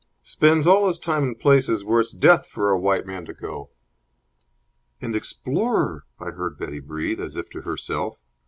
"Spends 0.23 0.65
all 0.65 0.87
his 0.87 0.97
time 0.97 1.23
in 1.25 1.35
places 1.35 1.83
where 1.83 2.01
it's 2.01 2.11
death 2.11 2.47
for 2.47 2.71
a 2.71 2.79
white 2.79 3.05
man 3.05 3.23
to 3.25 3.35
go." 3.35 3.69
"An 4.99 5.13
explorer!" 5.13 6.05
I 6.19 6.31
heard 6.31 6.57
Betty 6.57 6.79
breathe, 6.79 7.21
as 7.21 7.37
if 7.37 7.51
to 7.51 7.61
herself. 7.61 8.19